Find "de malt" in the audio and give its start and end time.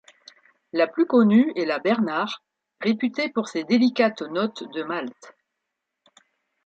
4.73-5.13